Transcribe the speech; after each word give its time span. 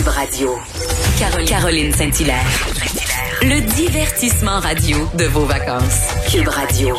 Cube 0.00 0.08
Radio. 0.08 0.58
Caroline, 1.46 1.92
Saint-Hilaire. 1.92 2.46
Le 3.42 3.60
divertissement 3.74 4.58
radio 4.58 4.96
de 5.12 5.24
vos 5.26 5.44
vacances. 5.44 6.08
Cube 6.30 6.48
Radio. 6.48 6.96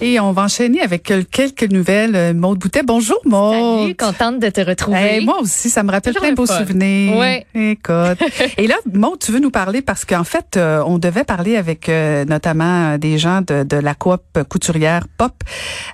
Et 0.00 0.20
on 0.20 0.30
va 0.30 0.42
enchaîner 0.42 0.80
avec 0.80 1.02
quelques 1.32 1.72
nouvelles. 1.72 2.14
Euh, 2.14 2.32
Maude 2.32 2.58
Boutet, 2.60 2.82
bonjour 2.84 3.18
Maude. 3.24 3.80
Salut, 3.80 3.96
contente 3.96 4.38
de 4.38 4.48
te 4.48 4.60
retrouver. 4.60 4.96
Hey, 5.16 5.24
moi 5.24 5.40
aussi, 5.40 5.68
ça 5.70 5.82
me 5.82 5.90
rappelle 5.90 6.14
plein 6.14 6.30
de 6.30 6.36
beaux 6.36 6.46
fun. 6.46 6.56
souvenirs. 6.60 7.16
Ouais. 7.16 7.44
Écoute. 7.52 8.22
Et 8.58 8.68
là, 8.68 8.76
Maude, 8.94 9.18
tu 9.18 9.32
veux 9.32 9.40
nous 9.40 9.50
parler 9.50 9.82
parce 9.82 10.04
qu'en 10.04 10.22
fait, 10.22 10.56
euh, 10.56 10.84
on 10.86 10.98
devait 10.98 11.24
parler 11.24 11.56
avec 11.56 11.88
euh, 11.88 12.24
notamment 12.26 12.92
euh, 12.92 12.98
des 12.98 13.18
gens 13.18 13.40
de, 13.40 13.64
de 13.64 13.76
la 13.76 13.96
coop 13.96 14.22
couturière 14.48 15.08
Pop, 15.18 15.32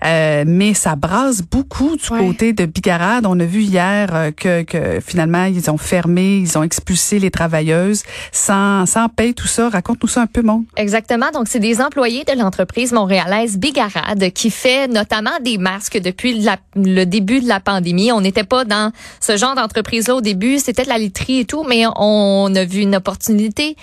euh, 0.04 0.44
mais 0.46 0.74
ça 0.74 0.96
brasse 0.96 1.40
beaucoup 1.40 1.96
du 1.96 2.04
Ouais. 2.12 2.18
côté 2.26 2.52
de 2.52 2.66
Bigarade. 2.66 3.24
On 3.24 3.40
a 3.40 3.44
vu 3.46 3.62
hier 3.62 4.10
euh, 4.12 4.30
que, 4.32 4.62
que 4.64 5.00
finalement, 5.00 5.44
ils 5.44 5.70
ont 5.70 5.78
fermé, 5.78 6.36
ils 6.36 6.58
ont 6.58 6.62
expulsé 6.62 7.18
les 7.18 7.30
travailleuses 7.30 8.02
sans, 8.32 8.84
sans 8.84 9.08
paye, 9.08 9.32
tout 9.32 9.46
ça. 9.46 9.70
Raconte-nous 9.70 10.08
ça 10.10 10.20
un 10.20 10.26
peu, 10.26 10.42
Maude. 10.42 10.64
Exactement. 10.76 11.30
Donc, 11.32 11.48
c'est 11.48 11.58
des 11.58 11.80
employés 11.80 12.24
de 12.24 12.38
l'entreprise 12.38 12.92
montréalaise 12.92 13.56
Bigarade 13.56 13.92
qui 14.34 14.50
fait 14.50 14.88
notamment 14.88 15.38
des 15.40 15.58
masques 15.58 15.98
depuis 15.98 16.44
le 16.76 17.04
début 17.04 17.40
de 17.40 17.48
la 17.48 17.60
pandémie. 17.60 18.12
On 18.12 18.20
n'était 18.20 18.44
pas 18.44 18.64
dans 18.64 18.92
ce 19.20 19.36
genre 19.36 19.54
d'entreprise-là 19.54 20.16
au 20.16 20.20
début. 20.20 20.58
C'était 20.58 20.84
de 20.84 20.88
la 20.88 20.98
literie 20.98 21.40
et 21.40 21.44
tout, 21.44 21.64
mais 21.64 21.84
on 21.96 22.54
a 22.54 22.64
vu 22.64 22.80
une 22.80 22.96
opportunité. 22.96 23.76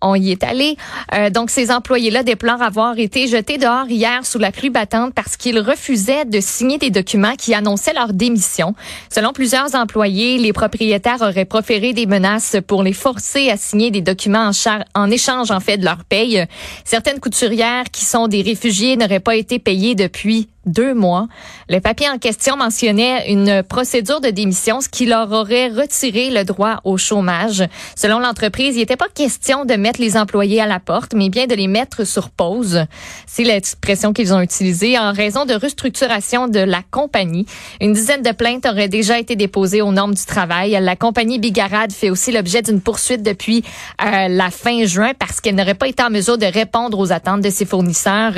On 0.00 0.14
y 0.14 0.30
est 0.30 0.44
allé. 0.44 0.76
Euh, 1.12 1.30
donc, 1.30 1.50
ces 1.50 1.70
employés-là 1.70 2.22
déplorent 2.22 2.62
avoir 2.62 2.98
été 2.98 3.26
jetés 3.26 3.58
dehors 3.58 3.88
hier 3.88 4.24
sous 4.24 4.38
la 4.38 4.52
pluie 4.52 4.70
battante 4.70 5.12
parce 5.14 5.36
qu'ils 5.36 5.58
refusaient 5.58 6.24
de 6.24 6.40
signer 6.40 6.78
des 6.78 6.90
documents 6.90 7.34
qui 7.36 7.52
annonçaient 7.52 7.94
leur 7.94 8.12
démission. 8.12 8.74
Selon 9.12 9.32
plusieurs 9.32 9.74
employés, 9.74 10.38
les 10.38 10.52
propriétaires 10.52 11.20
auraient 11.20 11.44
proféré 11.44 11.92
des 11.92 12.06
menaces 12.06 12.56
pour 12.66 12.82
les 12.82 12.92
forcer 12.92 13.50
à 13.50 13.56
signer 13.56 13.90
des 13.90 14.00
documents 14.00 14.50
en, 14.50 14.78
en 14.94 15.10
échange, 15.10 15.50
en 15.50 15.60
fait, 15.60 15.78
de 15.78 15.84
leur 15.84 16.04
paye. 16.04 16.44
Certaines 16.84 17.18
couturières 17.18 17.90
qui 17.90 18.04
sont 18.04 18.28
des 18.28 18.42
réfugiés 18.42 18.96
n'auraient 18.96 19.20
pas 19.20 19.34
été 19.34 19.58
payées 19.58 19.96
depuis 19.96 20.48
deux 20.68 20.94
mois. 20.94 21.26
Le 21.68 21.80
papier 21.80 22.08
en 22.08 22.18
question 22.18 22.56
mentionnait 22.56 23.30
une 23.30 23.62
procédure 23.62 24.20
de 24.20 24.28
démission, 24.28 24.80
ce 24.80 24.88
qui 24.88 25.06
leur 25.06 25.32
aurait 25.32 25.68
retiré 25.68 26.30
le 26.30 26.44
droit 26.44 26.80
au 26.84 26.96
chômage. 26.96 27.64
Selon 27.96 28.18
l'entreprise, 28.18 28.76
il 28.76 28.80
n'était 28.80 28.96
pas 28.96 29.08
question 29.12 29.64
de 29.64 29.74
mettre 29.74 30.00
les 30.00 30.16
employés 30.16 30.60
à 30.60 30.66
la 30.66 30.80
porte, 30.80 31.14
mais 31.14 31.28
bien 31.28 31.46
de 31.46 31.54
les 31.54 31.66
mettre 31.66 32.06
sur 32.06 32.30
pause. 32.30 32.84
C'est 33.26 33.44
l'expression 33.44 34.12
qu'ils 34.12 34.32
ont 34.34 34.40
utilisée 34.40 34.98
en 34.98 35.12
raison 35.12 35.44
de 35.44 35.54
restructuration 35.54 36.48
de 36.48 36.60
la 36.60 36.82
compagnie. 36.90 37.46
Une 37.80 37.92
dizaine 37.92 38.22
de 38.22 38.32
plaintes 38.32 38.66
auraient 38.66 38.88
déjà 38.88 39.18
été 39.18 39.36
déposées 39.36 39.82
aux 39.82 39.92
normes 39.92 40.14
du 40.14 40.24
travail. 40.24 40.78
La 40.80 40.96
compagnie 40.96 41.38
Bigarade 41.38 41.92
fait 41.92 42.10
aussi 42.10 42.32
l'objet 42.32 42.62
d'une 42.62 42.80
poursuite 42.80 43.22
depuis 43.22 43.64
euh, 44.04 44.28
la 44.28 44.50
fin 44.50 44.84
juin 44.84 45.12
parce 45.18 45.40
qu'elle 45.40 45.54
n'aurait 45.54 45.74
pas 45.74 45.88
été 45.88 46.02
en 46.02 46.10
mesure 46.10 46.38
de 46.38 46.46
répondre 46.46 46.98
aux 46.98 47.12
attentes 47.12 47.40
de 47.40 47.50
ses 47.50 47.64
fournisseurs 47.64 48.34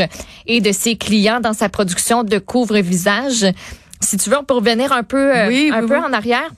et 0.47 0.61
de 0.61 0.73
ses 0.73 0.97
clients 0.97 1.41
dans 1.41 1.53
sa 1.53 1.69
production 1.69 2.20
de 2.25 2.39
couvre-visage. 2.39 3.47
Si 4.01 4.17
tu 4.17 4.31
veux, 4.31 4.39
on 4.39 4.45
peut 4.45 4.55
revenir 4.55 4.93
un 4.93 5.03
peu, 5.03 5.37
euh, 5.37 5.49
Oui, 5.49 5.71
un 5.73 5.83
oui, 5.83 5.89
peu 5.89 5.97
oui. 5.97 6.05
en 6.05 6.13
arrière. 6.13 6.49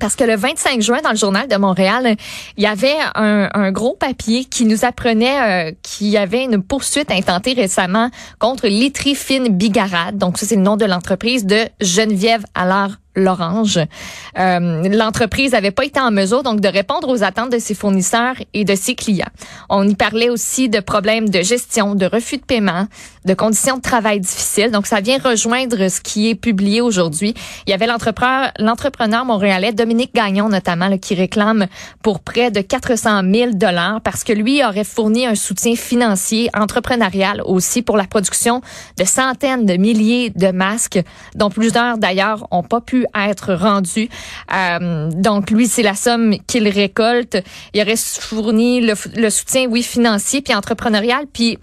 Parce 0.00 0.16
que 0.16 0.24
le 0.24 0.36
25 0.36 0.82
juin, 0.82 1.00
dans 1.02 1.12
le 1.12 1.16
journal 1.16 1.46
de 1.46 1.56
Montréal, 1.56 2.16
il 2.56 2.62
y 2.64 2.66
avait 2.66 2.96
un, 3.14 3.48
un 3.54 3.70
gros 3.70 3.94
papier 3.94 4.44
qui 4.44 4.64
nous 4.66 4.84
apprenait 4.84 5.68
euh, 5.70 5.72
qu'il 5.82 6.08
y 6.08 6.16
avait 6.18 6.44
une 6.44 6.62
poursuite 6.62 7.10
intentée 7.12 7.52
récemment 7.54 8.10
contre 8.40 8.66
Litry 8.66 9.14
Fine 9.14 9.48
Bigarade. 9.48 10.18
Donc, 10.18 10.36
ça, 10.36 10.46
c'est 10.46 10.56
le 10.56 10.62
nom 10.62 10.76
de 10.76 10.84
l'entreprise 10.84 11.46
de 11.46 11.68
Geneviève 11.80 12.44
Allard 12.54 12.90
L'Orange. 13.16 13.78
Euh, 14.38 14.88
L'entreprise 14.88 15.52
n'avait 15.52 15.70
pas 15.70 15.84
été 15.84 16.00
en 16.00 16.10
mesure 16.10 16.42
donc 16.42 16.60
de 16.60 16.68
répondre 16.68 17.08
aux 17.08 17.22
attentes 17.22 17.52
de 17.52 17.58
ses 17.58 17.74
fournisseurs 17.74 18.36
et 18.52 18.64
de 18.64 18.74
ses 18.74 18.94
clients. 18.94 19.30
On 19.68 19.86
y 19.88 19.94
parlait 19.94 20.30
aussi 20.30 20.68
de 20.68 20.80
problèmes 20.80 21.28
de 21.28 21.42
gestion, 21.42 21.94
de 21.94 22.06
refus 22.06 22.38
de 22.38 22.44
paiement, 22.44 22.86
de 23.24 23.34
conditions 23.34 23.76
de 23.76 23.82
travail 23.82 24.20
difficiles. 24.20 24.70
Donc 24.70 24.86
ça 24.86 25.00
vient 25.00 25.18
rejoindre 25.18 25.88
ce 25.88 26.00
qui 26.00 26.30
est 26.30 26.34
publié 26.34 26.80
aujourd'hui. 26.80 27.34
Il 27.66 27.70
y 27.70 27.72
avait 27.72 27.86
l'entrepreneur, 27.86 28.50
l'entrepreneur 28.58 29.24
montréalais 29.24 29.72
Dominique 29.72 30.14
Gagnon 30.14 30.48
notamment 30.48 30.88
là, 30.88 30.98
qui 30.98 31.14
réclame 31.14 31.66
pour 32.02 32.20
près 32.20 32.50
de 32.50 32.60
400 32.60 33.22
000 33.32 33.50
dollars 33.54 34.00
parce 34.00 34.24
que 34.24 34.32
lui 34.32 34.64
aurait 34.64 34.84
fourni 34.84 35.26
un 35.26 35.34
soutien 35.34 35.76
financier 35.76 36.50
entrepreneurial 36.54 37.42
aussi 37.44 37.82
pour 37.82 37.96
la 37.96 38.04
production 38.04 38.60
de 38.98 39.04
centaines 39.04 39.66
de 39.66 39.74
milliers 39.74 40.30
de 40.30 40.48
masques 40.48 41.00
dont 41.34 41.50
plusieurs 41.50 41.98
d'ailleurs 41.98 42.46
ont 42.50 42.62
pas 42.62 42.80
pu 42.80 43.03
être 43.14 43.54
rendus. 43.54 44.08
Euh, 44.52 45.10
donc 45.10 45.50
lui, 45.50 45.66
c'est 45.66 45.82
la 45.82 45.94
somme 45.94 46.36
qu'il 46.46 46.68
récolte. 46.68 47.38
Il 47.72 47.80
aurait 47.80 47.96
fourni 47.96 48.80
le, 48.80 48.94
le 49.16 49.30
soutien, 49.30 49.66
oui, 49.68 49.82
financier 49.82 50.42
puis 50.42 50.54
entrepreneurial, 50.54 51.26
puis 51.32 51.58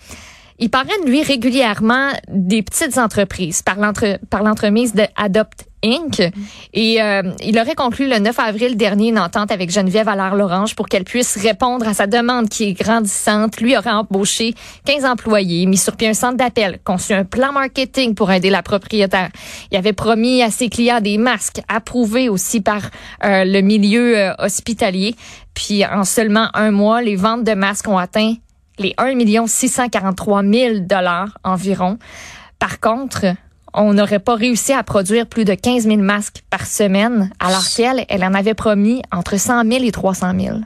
il 0.61 0.69
parraine, 0.69 1.03
lui, 1.05 1.23
régulièrement 1.23 2.09
des 2.29 2.61
petites 2.61 2.97
entreprises 2.99 3.61
par 3.63 3.77
l'entre- 3.77 4.19
par 4.29 4.43
l'entremise 4.43 4.93
de 4.93 5.03
Adopt 5.17 5.65
Inc. 5.83 6.21
Et 6.75 7.01
euh, 7.01 7.23
il 7.43 7.57
aurait 7.57 7.73
conclu 7.73 8.07
le 8.07 8.19
9 8.19 8.37
avril 8.37 8.77
dernier 8.77 9.09
une 9.09 9.17
entente 9.17 9.51
avec 9.51 9.71
Geneviève 9.71 10.07
Allard-Lorange 10.07 10.75
pour 10.75 10.87
qu'elle 10.87 11.03
puisse 11.03 11.35
répondre 11.41 11.87
à 11.87 11.95
sa 11.95 12.05
demande 12.05 12.47
qui 12.49 12.65
est 12.65 12.73
grandissante. 12.73 13.59
Lui 13.59 13.75
aurait 13.75 13.89
embauché 13.89 14.53
15 14.85 15.05
employés, 15.05 15.65
mis 15.65 15.77
sur 15.77 15.95
pied 15.95 16.07
un 16.09 16.13
centre 16.13 16.37
d'appel, 16.37 16.77
conçu 16.83 17.13
un 17.13 17.23
plan 17.25 17.51
marketing 17.51 18.13
pour 18.13 18.31
aider 18.31 18.51
la 18.51 18.61
propriétaire. 18.61 19.29
Il 19.71 19.77
avait 19.77 19.93
promis 19.93 20.43
à 20.43 20.51
ses 20.51 20.69
clients 20.69 21.01
des 21.01 21.17
masques 21.17 21.61
approuvés 21.67 22.29
aussi 22.29 22.61
par 22.61 22.83
euh, 23.25 23.43
le 23.43 23.61
milieu 23.61 24.15
euh, 24.19 24.33
hospitalier. 24.37 25.15
Puis 25.55 25.83
en 25.83 26.03
seulement 26.03 26.49
un 26.53 26.69
mois, 26.69 27.01
les 27.01 27.15
ventes 27.15 27.43
de 27.43 27.53
masques 27.55 27.87
ont 27.87 27.97
atteint 27.97 28.35
les 28.81 28.93
1 28.97 29.47
643 29.47 30.43
000 30.43 30.79
dollars 30.79 31.37
environ. 31.43 31.97
Par 32.59 32.79
contre, 32.79 33.25
on 33.73 33.93
n'aurait 33.93 34.19
pas 34.19 34.35
réussi 34.35 34.73
à 34.73 34.83
produire 34.83 35.27
plus 35.27 35.45
de 35.45 35.53
15 35.53 35.83
000 35.83 35.97
masques 35.97 36.43
par 36.49 36.65
semaine, 36.65 37.31
alors 37.39 37.63
qu'elle, 37.75 38.05
elle 38.09 38.23
en 38.23 38.33
avait 38.33 38.53
promis 38.53 39.01
entre 39.11 39.37
100 39.37 39.63
000 39.69 39.83
et 39.85 39.91
300 39.91 40.33
000. 40.37 40.57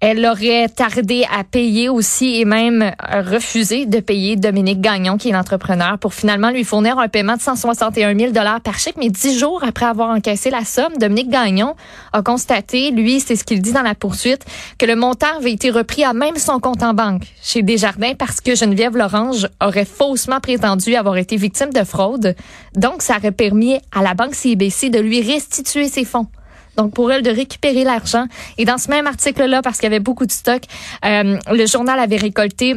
Elle 0.00 0.24
aurait 0.24 0.66
tardé 0.70 1.26
à 1.30 1.44
payer 1.44 1.90
aussi 1.90 2.40
et 2.40 2.46
même 2.46 2.80
euh, 2.80 3.20
refusé 3.20 3.84
de 3.84 4.00
payer 4.00 4.34
Dominique 4.34 4.80
Gagnon, 4.80 5.18
qui 5.18 5.28
est 5.28 5.32
l'entrepreneur, 5.32 5.98
pour 5.98 6.14
finalement 6.14 6.48
lui 6.48 6.64
fournir 6.64 6.98
un 6.98 7.08
paiement 7.08 7.36
de 7.36 7.42
161 7.42 8.18
000 8.18 8.32
par 8.32 8.78
chèque. 8.78 8.96
Mais 8.96 9.10
dix 9.10 9.38
jours 9.38 9.62
après 9.62 9.84
avoir 9.84 10.08
encaissé 10.08 10.48
la 10.48 10.64
somme, 10.64 10.96
Dominique 10.98 11.28
Gagnon 11.28 11.74
a 12.14 12.22
constaté, 12.22 12.92
lui, 12.92 13.20
c'est 13.20 13.36
ce 13.36 13.44
qu'il 13.44 13.60
dit 13.60 13.72
dans 13.72 13.82
la 13.82 13.94
poursuite, 13.94 14.46
que 14.78 14.86
le 14.86 14.96
montant 14.96 15.36
avait 15.36 15.52
été 15.52 15.68
repris 15.68 16.02
à 16.02 16.14
même 16.14 16.36
son 16.36 16.60
compte 16.60 16.82
en 16.82 16.94
banque 16.94 17.24
chez 17.42 17.62
Desjardins 17.62 18.14
parce 18.18 18.40
que 18.40 18.54
Geneviève 18.54 18.96
Lorange 18.96 19.48
aurait 19.62 19.84
faussement 19.84 20.40
prétendu 20.40 20.94
avoir 20.94 21.18
été 21.18 21.36
victime 21.36 21.74
de 21.74 21.84
fraude. 21.84 22.34
Donc, 22.74 23.02
ça 23.02 23.18
aurait 23.18 23.32
permis 23.32 23.78
à 23.92 24.02
la 24.02 24.14
banque 24.14 24.34
CIBC 24.34 24.88
de 24.88 24.98
lui 24.98 25.20
restituer 25.20 25.88
ses 25.88 26.06
fonds 26.06 26.26
donc 26.76 26.94
pour 26.94 27.10
elle 27.12 27.22
de 27.22 27.30
récupérer 27.30 27.84
l'argent. 27.84 28.26
Et 28.58 28.64
dans 28.64 28.78
ce 28.78 28.88
même 28.90 29.06
article-là, 29.06 29.62
parce 29.62 29.78
qu'il 29.78 29.84
y 29.84 29.92
avait 29.92 30.00
beaucoup 30.00 30.26
de 30.26 30.32
stock, 30.32 30.62
euh, 31.04 31.38
le 31.50 31.66
journal 31.66 31.98
avait 31.98 32.16
récolté 32.16 32.76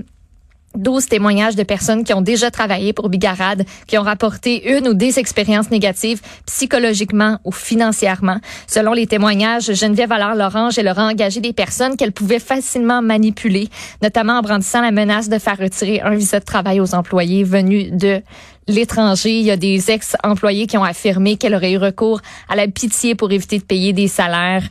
12 0.75 1.07
témoignages 1.07 1.55
de 1.55 1.63
personnes 1.63 2.03
qui 2.03 2.13
ont 2.13 2.21
déjà 2.21 2.51
travaillé 2.51 2.93
pour 2.93 3.09
Bigarade, 3.09 3.65
qui 3.87 3.97
ont 3.97 4.03
rapporté 4.03 4.75
une 4.77 4.87
ou 4.87 4.93
des 4.93 5.19
expériences 5.19 5.69
négatives 5.69 6.21
psychologiquement 6.45 7.39
ou 7.43 7.51
financièrement. 7.51 8.37
Selon 8.67 8.93
les 8.93 9.07
témoignages, 9.07 9.73
Geneviève 9.73 10.11
Allard-Lorange, 10.11 10.77
elle 10.77 10.87
aurait 10.87 11.01
engagé 11.01 11.41
des 11.41 11.53
personnes 11.53 11.95
qu'elle 11.95 12.11
pouvait 12.11 12.39
facilement 12.39 13.01
manipuler, 13.01 13.69
notamment 14.01 14.39
en 14.39 14.41
brandissant 14.41 14.81
la 14.81 14.91
menace 14.91 15.29
de 15.29 15.37
faire 15.37 15.57
retirer 15.57 16.01
un 16.01 16.15
visa 16.15 16.39
de 16.39 16.45
travail 16.45 16.79
aux 16.79 16.95
employés 16.95 17.43
venus 17.43 17.91
de 17.91 18.21
l'étranger. 18.67 19.39
Il 19.39 19.45
y 19.45 19.51
a 19.51 19.57
des 19.57 19.91
ex-employés 19.91 20.67
qui 20.67 20.77
ont 20.77 20.83
affirmé 20.83 21.37
qu'elle 21.37 21.55
aurait 21.55 21.73
eu 21.73 21.77
recours 21.77 22.21
à 22.49 22.55
la 22.55 22.67
pitié 22.67 23.15
pour 23.15 23.31
éviter 23.31 23.59
de 23.59 23.63
payer 23.63 23.93
des 23.93 24.07
salaires. 24.07 24.63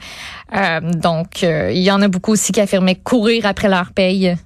Euh, 0.54 0.80
donc, 0.80 1.42
euh, 1.42 1.70
il 1.72 1.82
y 1.82 1.90
en 1.90 2.02
a 2.02 2.08
beaucoup 2.08 2.32
aussi 2.32 2.52
qui 2.52 2.60
affirmaient 2.60 2.96
courir 2.96 3.46
après 3.46 3.68
leur 3.68 3.92
paye 3.92 4.36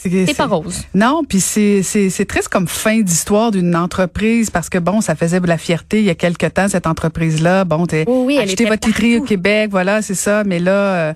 C'est 0.00 0.36
pas 0.36 0.46
rose. 0.46 0.82
Non, 0.94 1.22
puis 1.28 1.40
c'est 1.40 1.82
c'est 1.82 2.08
c'est 2.10 2.24
triste 2.24 2.48
comme 2.48 2.68
fin 2.68 3.00
d'histoire 3.00 3.50
d'une 3.50 3.74
entreprise 3.74 4.48
parce 4.50 4.68
que 4.68 4.78
bon, 4.78 5.00
ça 5.00 5.14
faisait 5.16 5.40
de 5.40 5.46
la 5.46 5.58
fierté 5.58 5.98
il 5.98 6.04
y 6.04 6.10
a 6.10 6.14
quelque 6.14 6.46
temps 6.46 6.68
cette 6.68 6.86
entreprise 6.86 7.42
là. 7.42 7.64
Bon, 7.64 7.84
t'es 7.86 8.04
Oui, 8.06 8.38
était 8.40 8.64
votre 8.66 8.86
literie 8.86 9.18
au. 9.18 9.22
Québec, 9.22 9.68
voilà, 9.70 10.00
c'est 10.02 10.14
ça. 10.14 10.44
Mais 10.44 10.58
là, 10.60 10.70
euh, 10.72 11.12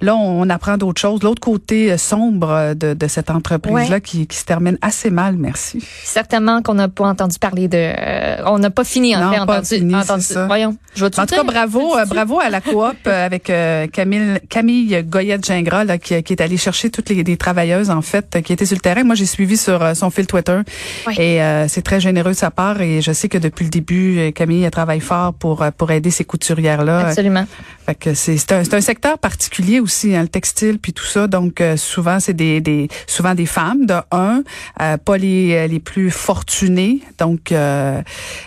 là, 0.00 0.14
on 0.16 0.48
apprend 0.50 0.76
d'autres 0.76 1.00
choses. 1.00 1.22
L'autre 1.22 1.40
côté 1.40 1.90
euh, 1.92 1.96
sombre 1.96 2.50
euh, 2.50 2.74
de, 2.74 2.94
de 2.94 3.06
cette 3.08 3.30
entreprise 3.30 3.88
là 3.88 4.00
qui, 4.00 4.26
qui 4.26 4.36
se 4.36 4.44
termine 4.44 4.76
assez 4.82 5.10
mal. 5.10 5.36
Merci. 5.36 5.82
Certainement 6.04 6.60
qu'on 6.62 6.74
n'a 6.74 6.88
pas 6.88 7.06
entendu 7.06 7.38
parler 7.38 7.68
de. 7.68 7.76
euh, 7.78 8.36
on 8.46 8.58
n'a 8.58 8.70
pas 8.70 8.84
fini 8.84 9.16
en 9.16 9.20
Non, 9.20 9.30
fait 9.32 9.36
pas 9.46 9.58
entendu. 9.60 9.68
fini, 9.78 9.94
entendu- 9.94 10.22
ça. 10.22 10.46
Voyons. 10.46 10.76
Je 10.94 11.04
En 11.06 11.10
tout 11.10 11.24
cas, 11.26 11.42
bravo, 11.42 11.96
euh, 11.96 12.04
bravo 12.04 12.38
à 12.40 12.48
la 12.50 12.60
coop 12.60 12.96
avec 13.06 13.50
euh, 13.50 13.86
Camille, 13.86 14.38
Camille 14.48 15.02
Goyette-Gingras 15.04 15.84
là, 15.84 15.98
qui, 15.98 16.22
qui 16.22 16.32
est 16.32 16.40
allée 16.42 16.56
chercher 16.56 16.90
toutes 16.90 17.08
les, 17.10 17.22
les 17.22 17.36
travailleuses 17.36 17.90
en 17.90 18.02
fait 18.02 18.25
euh, 18.34 18.40
qui 18.40 18.52
étaient 18.52 18.66
sur 18.66 18.76
le 18.76 18.80
terrain. 18.80 19.04
Moi, 19.04 19.14
j'ai 19.14 19.26
suivi 19.26 19.56
sur 19.56 19.82
euh, 19.82 19.94
son 19.94 20.10
fil 20.10 20.26
Twitter 20.26 20.58
Oui. 21.06 21.14
et 21.18 21.42
euh, 21.42 21.68
c'est 21.68 21.82
très 21.82 22.00
généreux 22.00 22.30
de 22.32 22.36
sa 22.36 22.50
part 22.50 22.80
et 22.80 23.00
je 23.02 23.12
sais 23.12 23.28
que 23.28 23.38
depuis 23.38 23.64
le 23.64 23.70
début, 23.70 24.18
euh, 24.18 24.30
Camille 24.32 24.62
elle 24.64 24.70
travaille 24.70 25.00
fort 25.00 25.34
pour 25.34 25.64
pour 25.76 25.90
aider 25.90 26.10
ces 26.10 26.24
couturières 26.24 26.84
là. 26.84 27.08
Absolument. 27.08 27.46
Fait 27.86 27.94
que 27.94 28.14
c'est 28.14 28.36
c'est 28.36 28.52
un, 28.52 28.64
c'est 28.64 28.74
un 28.74 28.80
secteur 28.80 29.18
particulier 29.18 29.78
aussi, 29.80 30.14
hein, 30.16 30.22
le 30.22 30.28
textile 30.28 30.78
puis 30.78 30.92
tout 30.92 31.04
ça. 31.04 31.26
Donc 31.28 31.60
euh, 31.60 31.76
souvent 31.76 32.18
c'est 32.20 32.34
des, 32.34 32.60
des 32.60 32.88
souvent 33.06 33.34
des 33.34 33.46
femmes 33.46 33.86
de 33.86 33.94
un, 34.10 34.42
euh, 34.80 34.96
pas 34.96 35.16
les 35.18 35.68
les 35.68 35.80
plus 35.80 36.10
fortunées. 36.10 37.00
Donc 37.18 37.52
euh, 37.52 38.00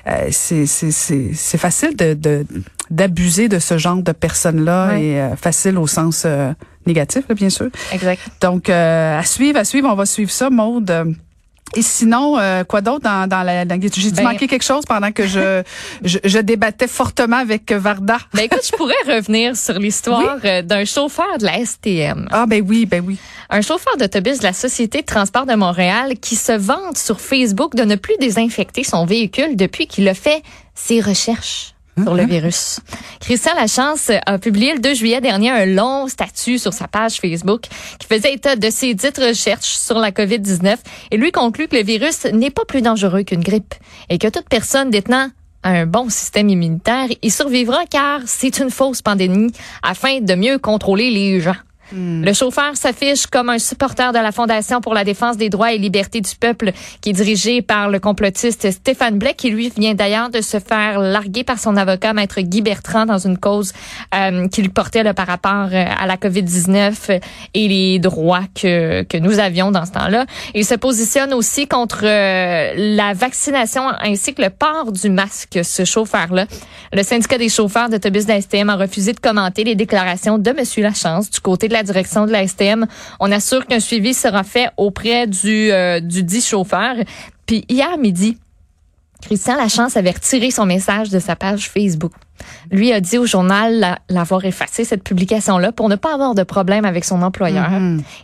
euh, 0.07 0.27
c'est 0.31 0.65
c'est 0.65 0.91
c'est 0.91 1.31
c'est 1.33 1.57
facile 1.57 1.95
de 1.95 2.13
de 2.13 2.45
d'abuser 2.89 3.47
de 3.49 3.59
ce 3.59 3.77
genre 3.77 4.01
de 4.01 4.11
personnes 4.11 4.63
là 4.65 4.89
Ouais. 4.89 5.03
et 5.03 5.19
euh, 5.21 5.35
facile 5.35 5.77
au 5.77 5.85
sens 5.87 6.23
euh, 6.25 6.51
négatif 6.89 7.23
là, 7.29 7.35
bien 7.35 7.49
sûr. 7.49 7.69
Exact. 7.93 8.21
Donc 8.41 8.69
euh, 8.69 9.19
à 9.19 9.23
suivre, 9.23 9.57
à 9.59 9.63
suivre, 9.63 9.87
on 9.89 9.95
va 9.95 10.05
suivre 10.05 10.31
ça, 10.31 10.49
Maude. 10.49 11.15
Et 11.75 11.83
sinon, 11.83 12.39
euh, 12.39 12.63
quoi 12.63 12.81
d'autre 12.81 13.01
dans, 13.03 13.27
dans 13.29 13.43
la... 13.43 13.63
dans- 13.63 13.79
J'ai-tu 13.79 14.09
Ben- 14.15 14.23
manqué 14.23 14.47
quelque 14.47 14.63
chose 14.65 14.85
pendant 14.87 15.11
que 15.11 15.27
je, 15.27 15.61
je, 16.03 16.17
je 16.23 16.39
débattais 16.39 16.87
fortement 16.87 17.37
avec 17.37 17.71
Varda? 17.71 18.17
Ben 18.33 18.41
écoute, 18.45 18.61
je 18.65 18.75
pourrais 18.75 18.95
revenir 19.07 19.55
sur 19.55 19.75
l'histoire 19.77 20.37
euh, 20.45 20.63
d'un 20.63 20.83
chauffeur 20.83 21.37
de 21.37 21.45
la 21.45 21.63
STM. 21.63 22.27
Ah 22.31 22.47
ben 22.47 22.65
oui, 22.67 22.87
ben 22.87 23.03
oui. 23.05 23.17
Un 23.51 23.61
chauffeur 23.61 23.95
d'autobus 23.97 24.39
de 24.39 24.43
la 24.45 24.53
Société 24.53 25.01
de 25.01 25.05
transport 25.05 25.45
de 25.45 25.53
Montréal 25.53 26.13
qui 26.19 26.35
se 26.35 26.53
vante 26.53 26.97
sur 26.97 27.21
Facebook 27.21 27.75
de 27.75 27.83
ne 27.83 27.95
plus 27.95 28.15
désinfecter 28.19 28.83
son 28.83 29.05
véhicule 29.05 29.55
depuis 29.55 29.85
qu'il 29.85 30.07
a 30.09 30.15
fait 30.15 30.41
ses 30.73 31.01
recherches 31.01 31.75
sur 32.03 32.13
le 32.13 32.25
virus. 32.25 32.79
Christian 33.19 33.53
Lachance 33.55 34.11
a 34.25 34.37
publié 34.37 34.73
le 34.73 34.79
2 34.79 34.93
juillet 34.93 35.21
dernier 35.21 35.51
un 35.51 35.65
long 35.65 36.07
statut 36.07 36.57
sur 36.57 36.73
sa 36.73 36.87
page 36.87 37.19
Facebook 37.19 37.63
qui 37.99 38.07
faisait 38.07 38.33
état 38.33 38.55
de 38.55 38.69
ses 38.69 38.93
dites 38.93 39.17
recherches 39.17 39.77
sur 39.77 39.99
la 39.99 40.11
COVID-19 40.11 40.77
et 41.11 41.17
lui 41.17 41.31
conclut 41.31 41.67
que 41.67 41.75
le 41.75 41.83
virus 41.83 42.25
n'est 42.25 42.49
pas 42.49 42.65
plus 42.65 42.81
dangereux 42.81 43.23
qu'une 43.23 43.43
grippe 43.43 43.75
et 44.09 44.17
que 44.17 44.27
toute 44.27 44.49
personne 44.49 44.89
détenant 44.89 45.29
un 45.63 45.85
bon 45.85 46.09
système 46.09 46.49
immunitaire 46.49 47.07
y 47.21 47.29
survivra 47.29 47.85
car 47.89 48.21
c'est 48.25 48.59
une 48.59 48.71
fausse 48.71 49.01
pandémie 49.01 49.51
afin 49.83 50.21
de 50.21 50.35
mieux 50.35 50.57
contrôler 50.57 51.11
les 51.11 51.41
gens. 51.41 51.55
Le 51.91 52.33
chauffeur 52.33 52.75
s'affiche 52.75 53.25
comme 53.27 53.49
un 53.49 53.59
supporter 53.59 54.11
de 54.11 54.19
la 54.19 54.31
Fondation 54.31 54.81
pour 54.81 54.93
la 54.93 55.03
défense 55.03 55.37
des 55.37 55.49
droits 55.49 55.73
et 55.73 55.77
libertés 55.77 56.21
du 56.21 56.35
peuple, 56.35 56.71
qui 57.01 57.09
est 57.09 57.13
dirigé 57.13 57.61
par 57.61 57.89
le 57.89 57.99
complotiste 57.99 58.69
Stéphane 58.69 59.17
Blais, 59.17 59.33
qui 59.33 59.49
lui 59.49 59.71
vient 59.75 59.95
d'ailleurs 59.95 60.29
de 60.29 60.41
se 60.41 60.59
faire 60.59 60.99
larguer 60.99 61.43
par 61.43 61.59
son 61.59 61.77
avocat, 61.77 62.13
maître 62.13 62.41
Guy 62.41 62.61
Bertrand, 62.61 63.05
dans 63.05 63.17
une 63.17 63.37
cause 63.37 63.73
euh, 64.13 64.47
qui 64.47 64.61
lui 64.61 64.69
portait 64.69 65.03
là, 65.03 65.13
par 65.13 65.27
rapport 65.27 65.69
euh, 65.71 65.85
à 65.97 66.05
la 66.05 66.17
COVID-19 66.17 67.19
et 67.53 67.67
les 67.67 67.99
droits 67.99 68.43
que, 68.53 69.03
que 69.03 69.17
nous 69.17 69.39
avions 69.39 69.71
dans 69.71 69.85
ce 69.85 69.91
temps-là. 69.91 70.25
Il 70.53 70.65
se 70.65 70.75
positionne 70.75 71.33
aussi 71.33 71.67
contre 71.67 72.01
euh, 72.03 72.73
la 72.75 73.13
vaccination 73.13 73.83
ainsi 74.01 74.33
que 74.33 74.41
le 74.41 74.49
port 74.49 74.91
du 74.91 75.09
masque, 75.09 75.59
ce 75.63 75.85
chauffeur-là. 75.85 76.45
Le 76.93 77.03
syndicat 77.03 77.37
des 77.37 77.49
chauffeurs 77.49 77.89
d'autobus 77.89 78.25
de 78.25 78.31
la 78.31 78.41
STM 78.41 78.69
a 78.69 78.75
refusé 78.75 79.13
de 79.13 79.19
commenter 79.19 79.63
les 79.63 79.75
déclarations 79.75 80.37
de 80.37 80.49
M. 80.49 80.57
Lachance 80.77 81.29
du 81.29 81.39
côté 81.39 81.67
de 81.67 81.73
la 81.73 81.78
direction 81.83 82.25
de 82.25 82.31
la 82.31 82.47
STM. 82.47 82.85
On 83.19 83.31
assure 83.31 83.65
qu'un 83.65 83.79
suivi 83.79 84.13
sera 84.13 84.43
fait 84.43 84.69
auprès 84.77 85.27
du, 85.27 85.71
euh, 85.71 85.99
du 85.99 86.23
dit 86.23 86.41
chauffeur. 86.41 86.95
Puis 87.45 87.65
hier 87.69 87.97
midi, 87.97 88.37
Christian 89.21 89.55
Lachance 89.57 89.97
avait 89.97 90.11
retiré 90.11 90.49
son 90.49 90.65
message 90.65 91.09
de 91.09 91.19
sa 91.19 91.35
page 91.35 91.69
Facebook. 91.69 92.13
Lui 92.71 92.93
a 92.93 93.01
dit 93.01 93.17
au 93.17 93.25
journal 93.25 93.77
la- 93.79 93.99
l'avoir 94.07 94.45
effacé 94.45 94.85
cette 94.85 95.03
publication-là 95.03 95.73
pour 95.73 95.89
ne 95.89 95.95
pas 95.97 96.13
avoir 96.13 96.35
de 96.35 96.43
problème 96.43 96.85
avec 96.85 97.03
son 97.03 97.21
employeur. 97.21 97.69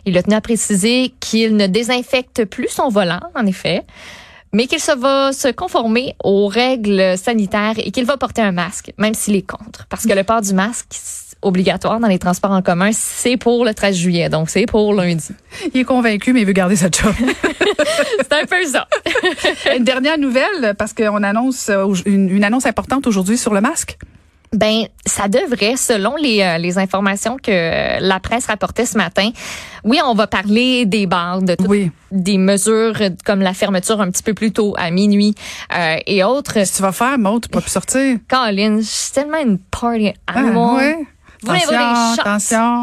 Il 0.06 0.16
a 0.16 0.22
tenu 0.22 0.34
à 0.34 0.40
préciser 0.40 1.12
qu'il 1.20 1.56
ne 1.56 1.66
désinfecte 1.66 2.46
plus 2.46 2.68
son 2.68 2.88
volant, 2.88 3.20
en 3.34 3.44
effet, 3.44 3.82
mais 4.54 4.66
qu'il 4.68 4.80
se 4.80 4.92
va 4.92 5.32
se 5.34 5.48
conformer 5.48 6.14
aux 6.24 6.46
règles 6.46 7.18
sanitaires 7.18 7.74
et 7.76 7.90
qu'il 7.90 8.06
va 8.06 8.16
porter 8.16 8.40
un 8.40 8.52
masque, 8.52 8.92
même 8.96 9.12
s'il 9.12 9.36
est 9.36 9.42
contre. 9.46 9.84
Parce 9.90 10.06
que 10.06 10.14
le 10.14 10.24
port 10.24 10.40
du 10.40 10.54
masque 10.54 10.86
obligatoire 11.42 12.00
dans 12.00 12.08
les 12.08 12.18
transports 12.18 12.50
en 12.50 12.62
commun, 12.62 12.90
c'est 12.92 13.36
pour 13.36 13.64
le 13.64 13.74
13 13.74 13.94
juillet, 13.96 14.28
donc 14.28 14.50
c'est 14.50 14.66
pour 14.66 14.92
lundi. 14.94 15.28
Il 15.74 15.80
est 15.80 15.84
convaincu, 15.84 16.32
mais 16.32 16.40
il 16.40 16.46
veut 16.46 16.52
garder 16.52 16.76
sa 16.76 16.86
job. 16.90 17.14
C'est 18.18 18.32
un 18.32 18.46
peu 18.46 18.64
ça. 18.64 18.86
une 19.76 19.84
dernière 19.84 20.18
nouvelle, 20.18 20.74
parce 20.78 20.92
qu'on 20.92 21.22
annonce 21.22 21.68
euh, 21.68 21.92
une, 22.06 22.28
une 22.30 22.44
annonce 22.44 22.66
importante 22.66 23.06
aujourd'hui 23.06 23.36
sur 23.38 23.52
le 23.54 23.60
masque. 23.60 23.96
Ben, 24.52 24.84
ça 25.04 25.28
devrait, 25.28 25.76
selon 25.76 26.16
les, 26.16 26.40
euh, 26.40 26.58
les 26.58 26.78
informations 26.78 27.36
que 27.42 28.00
la 28.00 28.20
presse 28.20 28.46
rapportait 28.46 28.86
ce 28.86 28.96
matin. 28.96 29.30
Oui, 29.84 29.98
on 30.04 30.14
va 30.14 30.26
parler 30.26 30.86
des 30.86 31.06
bars, 31.06 31.42
de 31.42 31.54
toutes 31.54 31.68
Oui. 31.68 31.90
des 32.12 32.38
mesures 32.38 32.94
comme 33.24 33.40
la 33.40 33.52
fermeture 33.54 34.00
un 34.00 34.10
petit 34.10 34.22
peu 34.22 34.34
plus 34.34 34.52
tôt, 34.52 34.74
à 34.78 34.90
minuit 34.90 35.34
euh, 35.76 35.96
et 36.06 36.22
autres. 36.24 36.54
Qu'est-ce 36.54 36.72
que 36.72 36.76
tu 36.76 36.82
vas 36.82 36.92
faire, 36.92 37.18
Maud? 37.18 37.42
Tu 37.42 37.48
peux 37.48 37.60
plus 37.60 37.70
sortir. 37.70 38.18
Colin, 38.28 38.78
je 38.78 38.86
suis 38.86 39.12
tellement 39.12 39.38
une 39.42 39.58
party 39.58 40.12
Ah, 40.26 40.38
animal. 40.38 40.76
ouais. 40.76 40.96
Attention, 41.48 42.12
des 42.12 42.20
attention. 42.20 42.80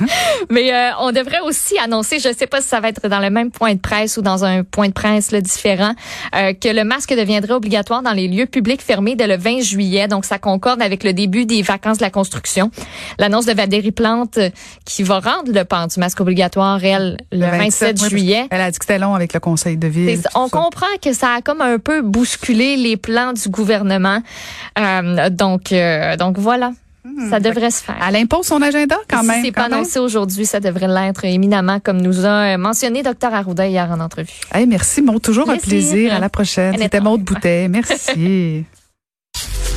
Mais 0.50 0.72
euh, 0.72 0.90
on 1.00 1.12
devrait 1.12 1.40
aussi 1.40 1.78
annoncer, 1.78 2.18
je 2.18 2.28
ne 2.28 2.34
sais 2.34 2.46
pas 2.46 2.60
si 2.60 2.68
ça 2.68 2.80
va 2.80 2.88
être 2.88 3.08
dans 3.08 3.20
le 3.20 3.30
même 3.30 3.50
point 3.50 3.74
de 3.74 3.80
presse 3.80 4.16
ou 4.16 4.22
dans 4.22 4.44
un 4.44 4.64
point 4.64 4.88
de 4.88 4.92
presse 4.92 5.32
là, 5.32 5.40
différent, 5.40 5.94
euh, 6.34 6.52
que 6.52 6.68
le 6.68 6.84
masque 6.84 7.14
deviendrait 7.14 7.54
obligatoire 7.54 8.02
dans 8.02 8.12
les 8.12 8.28
lieux 8.28 8.46
publics 8.46 8.82
fermés 8.82 9.16
dès 9.16 9.26
le 9.26 9.36
20 9.36 9.60
juillet. 9.60 10.08
Donc, 10.08 10.24
ça 10.24 10.38
concorde 10.38 10.82
avec 10.82 11.04
le 11.04 11.12
début 11.12 11.46
des 11.46 11.62
vacances 11.62 11.98
de 11.98 12.04
la 12.04 12.10
construction. 12.10 12.70
L'annonce 13.18 13.46
de 13.46 13.52
Valérie 13.52 13.92
Plante 13.92 14.38
euh, 14.38 14.50
qui 14.84 15.02
va 15.02 15.20
rendre 15.20 15.52
le 15.52 15.64
port 15.64 15.86
du 15.86 16.00
masque 16.00 16.20
obligatoire, 16.20 16.82
elle, 16.84 17.18
le, 17.30 17.46
27, 17.46 17.88
oui, 17.88 17.94
parce 17.94 18.10
juillet. 18.10 18.46
Elle 18.50 18.60
a 18.60 18.70
dit 18.70 18.78
que 18.78 18.84
c'était 18.84 18.98
long 18.98 19.14
avec 19.14 19.32
le 19.32 19.40
conseil 19.40 19.76
de 19.76 19.88
ville. 19.88 20.20
On 20.34 20.48
ça. 20.48 20.58
comprend 20.58 20.86
que 21.02 21.12
ça 21.12 21.34
a 21.38 21.42
comme 21.42 21.60
un 21.60 21.78
peu 21.78 22.02
bousculé 22.02 22.76
les 22.76 22.96
plans 22.96 23.32
du 23.32 23.48
gouvernement. 23.48 24.22
Euh, 24.78 25.30
donc, 25.30 25.72
euh, 25.72 26.16
donc 26.16 26.38
voilà, 26.38 26.72
ça 27.30 27.40
devrait 27.40 27.70
se 27.70 27.82
faire. 27.82 27.96
Elle 28.08 28.16
impose 28.16 28.46
son 28.46 28.62
agenda 28.62 28.96
quand 29.08 29.22
si 29.22 29.26
même. 29.26 29.44
c'est 29.44 29.52
pas 29.52 29.64
annoncé 29.64 29.98
aujourd'hui, 29.98 30.46
ça 30.46 30.60
devrait 30.60 30.88
l'être 30.88 31.24
éminemment, 31.24 31.80
comme 31.80 32.00
nous 32.00 32.24
a 32.24 32.54
euh, 32.54 32.58
mentionné 32.58 33.02
Dr 33.02 33.32
Arruda 33.32 33.66
hier 33.66 33.90
en 33.90 34.00
entrevue. 34.00 34.28
Hey, 34.52 34.66
merci, 34.66 35.02
Maud. 35.02 35.20
Toujours 35.20 35.50
un 35.50 35.56
Plaisir. 35.56 36.14
À 36.14 36.18
la 36.18 36.28
prochaine. 36.28 36.76
C'était 36.78 37.00
Maud 37.00 37.22
Boutet. 37.22 37.68
Merci. 37.68 38.64